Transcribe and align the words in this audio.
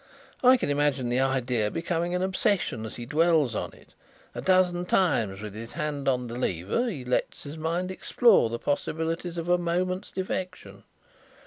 I 0.41 0.57
can 0.57 0.71
imagine 0.71 1.09
the 1.09 1.19
idea 1.19 1.69
becoming 1.69 2.15
an 2.15 2.23
obsession 2.23 2.87
as 2.87 2.95
he 2.95 3.05
dwells 3.05 3.53
on 3.53 3.71
it. 3.73 3.93
A 4.33 4.41
dozen 4.41 4.83
times 4.87 5.41
with 5.43 5.53
his 5.53 5.73
hand 5.73 6.07
on 6.07 6.25
the 6.25 6.33
lever 6.33 6.89
he 6.89 7.05
lets 7.05 7.43
his 7.43 7.55
mind 7.55 7.91
explore 7.91 8.49
the 8.49 8.57
possibilities 8.57 9.37
of 9.37 9.47
a 9.47 9.59
moment's 9.59 10.09
defection. 10.09 10.85